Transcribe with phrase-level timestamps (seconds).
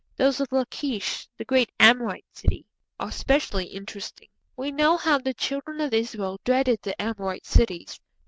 [0.15, 2.65] Those of Lachish, the great Amorite city,
[2.99, 4.29] are specially interesting.
[4.57, 7.99] We know how the Children of Israel dreaded the Amorite cities.